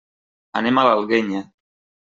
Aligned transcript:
Anem 0.61 0.81
a 0.83 0.87
l'Alguenya. 0.89 1.45